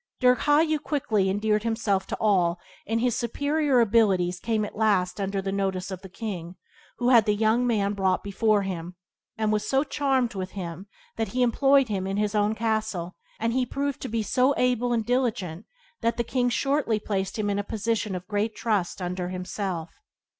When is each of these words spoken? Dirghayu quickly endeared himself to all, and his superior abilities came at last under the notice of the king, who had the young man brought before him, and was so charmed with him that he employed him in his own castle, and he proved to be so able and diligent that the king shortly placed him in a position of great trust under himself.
Dirghayu 0.19 0.79
quickly 0.79 1.29
endeared 1.29 1.61
himself 1.61 2.07
to 2.07 2.17
all, 2.19 2.59
and 2.87 2.99
his 2.99 3.15
superior 3.15 3.79
abilities 3.81 4.39
came 4.39 4.65
at 4.65 4.75
last 4.75 5.21
under 5.21 5.43
the 5.43 5.51
notice 5.51 5.91
of 5.91 6.01
the 6.01 6.09
king, 6.09 6.55
who 6.97 7.09
had 7.09 7.25
the 7.27 7.35
young 7.35 7.67
man 7.67 7.93
brought 7.93 8.23
before 8.23 8.63
him, 8.63 8.95
and 9.37 9.51
was 9.53 9.69
so 9.69 9.83
charmed 9.83 10.33
with 10.33 10.53
him 10.53 10.87
that 11.17 11.27
he 11.27 11.43
employed 11.43 11.87
him 11.87 12.07
in 12.07 12.17
his 12.17 12.33
own 12.33 12.55
castle, 12.55 13.15
and 13.39 13.53
he 13.53 13.63
proved 13.63 14.01
to 14.01 14.07
be 14.09 14.23
so 14.23 14.55
able 14.57 14.91
and 14.91 15.05
diligent 15.05 15.67
that 16.01 16.17
the 16.17 16.23
king 16.23 16.49
shortly 16.49 16.99
placed 16.99 17.37
him 17.37 17.47
in 17.47 17.59
a 17.59 17.63
position 17.63 18.15
of 18.15 18.27
great 18.27 18.55
trust 18.55 19.03
under 19.03 19.29
himself. 19.29 19.91